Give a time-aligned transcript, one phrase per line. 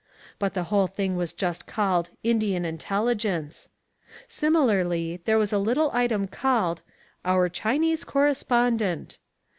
[0.39, 3.69] But the whole thing was just called "Indian Intelligence."
[4.27, 6.81] Similarly, there was a little item called,
[7.23, 9.19] "Our Chinese Correspondent."